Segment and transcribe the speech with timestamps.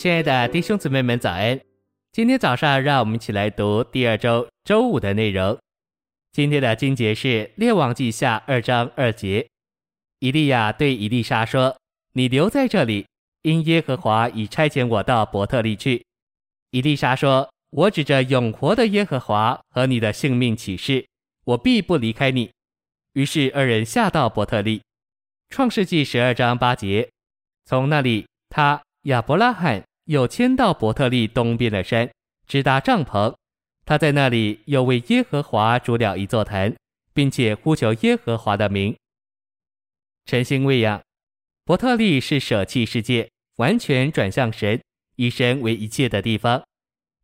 [0.00, 1.60] 亲爱的弟兄姊妹们，早安！
[2.10, 5.58] 今天早上，让我们一起来读第二周周五的内容。
[6.32, 9.46] 今天的经节是《列王记下》二章二节。
[10.20, 11.76] 以利亚对以利沙说
[12.16, 13.04] ：“你留在这里，
[13.42, 16.02] 因耶和华已差遣我到伯特利去。”
[16.72, 21.06] 以利沙说：“我指着永活的耶和华和你的性命起誓，
[21.44, 22.50] 我必不离开你。”
[23.12, 24.80] 于是二人下到伯特利。
[25.50, 27.10] 创世纪十二章八节。
[27.66, 29.84] 从那里，他亚伯拉罕。
[30.10, 32.10] 又迁到伯特利东边的山，
[32.48, 33.32] 直达帐篷。
[33.86, 36.74] 他在那里又为耶和华筑了一座坛，
[37.14, 38.96] 并且呼求耶和华的名。
[40.26, 41.00] 晨星喂养，
[41.64, 44.82] 伯特利是舍弃世界，完全转向神，
[45.14, 46.60] 以神为一切的地方。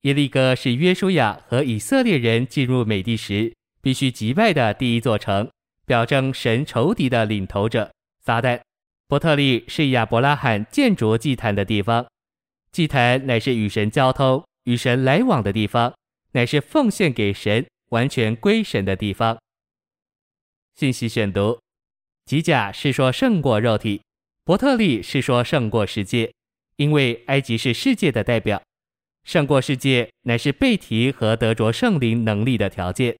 [0.02, 5.50] 耶利哥是约书亚和以色列人进入美地时必须击败的第一座城，
[5.84, 8.60] 表征神仇敌的领头者撒旦。
[9.08, 12.06] 伯特利是亚伯拉罕建筑祭坛的地方。
[12.76, 15.94] 祭坛乃是与神交通、与神来往的地方，
[16.32, 19.38] 乃是奉献给神、完全归神的地方。
[20.74, 21.58] 信息选读：
[22.26, 24.02] 吉甲是说胜过肉体，
[24.44, 26.30] 伯特利是说胜过世界，
[26.76, 28.62] 因为埃及是世界的代表，
[29.24, 33.16] 胜过世界乃是被提和得着圣灵能力的条件。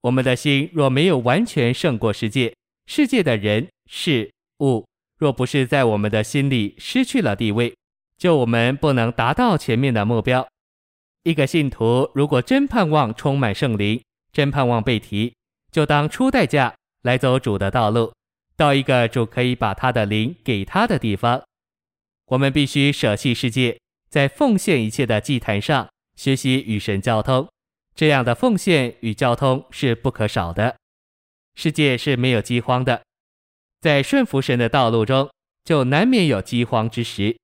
[0.00, 2.54] 我们的心若没有完全胜过世界，
[2.86, 4.86] 世界的人事物
[5.18, 7.74] 若不是在我们的心里失去了地位。
[8.18, 10.46] 就我们不能达到前面的目标。
[11.22, 14.02] 一个信徒如果真盼望充满圣灵，
[14.32, 15.34] 真盼望被提，
[15.70, 18.12] 就当出代价来走主的道路，
[18.56, 21.42] 到一个主可以把他的灵给他的地方。
[22.26, 23.78] 我们必须舍弃世界，
[24.10, 27.48] 在奉献一切的祭坛上学习与神交通。
[27.94, 30.76] 这样的奉献与交通是不可少的。
[31.54, 33.02] 世界是没有饥荒的，
[33.80, 35.28] 在顺服神的道路中，
[35.64, 37.36] 就难免有饥荒之时。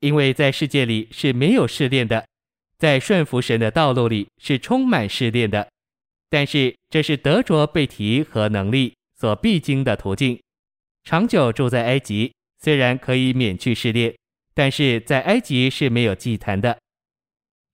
[0.00, 2.26] 因为在世界里是没有试炼的，
[2.78, 5.68] 在顺服神的道路里是充满试炼的。
[6.30, 10.38] 但是这是得着被提和能力所必经的途径。
[11.02, 14.14] 长久住在埃及，虽然可以免去试炼，
[14.54, 16.78] 但是在埃及是没有祭坛的。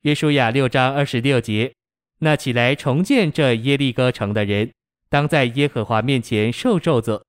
[0.02, 1.72] 约书亚六章二十六节，
[2.20, 4.70] 那起来重建这耶利哥城的人，
[5.08, 7.22] 当在耶和华面前受咒诅。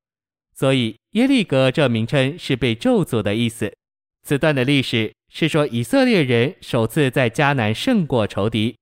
[0.54, 3.76] 所以耶利哥这名称是被咒诅的意思。
[4.26, 8.76] 此段的历史是说，以色列人首次在迦南胜过仇敌。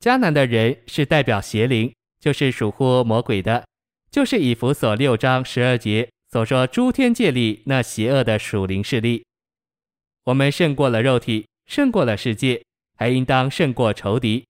[0.00, 3.64] 迦南的人是代表邪灵，就是属乎魔鬼的，
[4.10, 9.24] 就是以弗所六章十二节所说诸天界里那邪恶的属灵势力。
[10.24, 12.60] 我们胜过了肉体，胜过了世界，
[12.96, 14.44] 还应当胜过仇敌。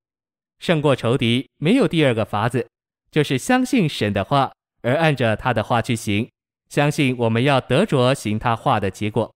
[0.61, 2.67] 胜过仇敌没有第二个法子，
[3.11, 4.51] 就是相信神的话，
[4.81, 6.31] 而按着他的话去行，
[6.71, 9.31] 相信我们要得着行他话的结果。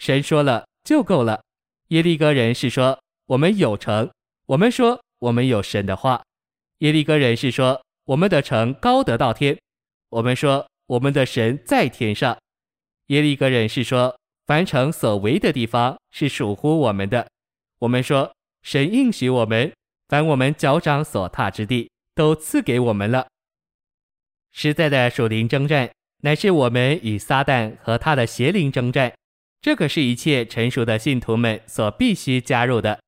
[0.00, 1.42] 神说了就够了。
[1.88, 4.10] 耶利哥人是说我们有城，
[4.46, 6.22] 我们说我们有神的话。
[6.78, 9.58] 耶利哥人是说我们的城高得到天，
[10.08, 12.34] 我们说我们的神在天上。
[13.08, 17.28] 耶利哥人是说凡城所为的地方是属乎我们的，
[17.80, 19.70] 我们说神应许我们，
[20.08, 23.28] 凡我们脚掌所踏之地都赐给我们了。
[24.50, 25.90] 实在的属灵征战，
[26.22, 29.12] 乃是我们与撒旦和他的邪灵征战。
[29.62, 32.98] 这可是一切成熟的信徒们所必须加入的。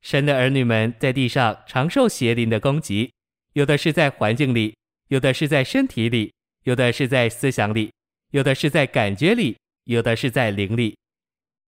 [0.00, 3.10] 神的儿女们在地上常受邪灵的攻击，
[3.54, 4.76] 有的是在环境里，
[5.08, 6.32] 有的是在身体里，
[6.62, 7.90] 有的是在思想里，
[8.30, 10.96] 有的是在感觉里，有的是在灵里。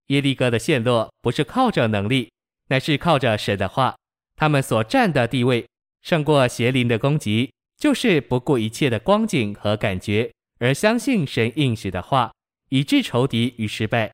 [0.07, 2.31] 耶利哥的陷落不是靠着能力，
[2.69, 3.97] 乃是靠着神的话。
[4.37, 5.67] 他们所占的地位
[6.03, 12.33] 胜过邪灵的攻击，就是不顾一切的光景和感觉，而相信神应许的话，
[12.69, 14.13] 以致仇敌与失败。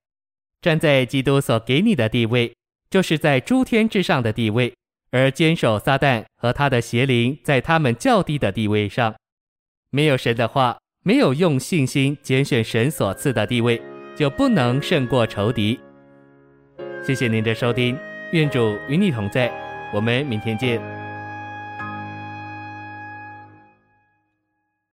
[0.61, 2.55] 站在基督所给你的地位，
[2.91, 4.73] 就是在诸天之上的地位；
[5.11, 9.15] 而坚守撒旦和他的邪灵在他们较低的地位上。
[9.91, 13.81] 没有神的话，没有用信心拣选神所赐的地位，
[14.17, 15.79] 就不能胜过仇敌。
[17.07, 17.97] 谢谢您的收听，
[18.33, 19.53] 愿主与你同在，
[19.95, 21.06] 我们明天见。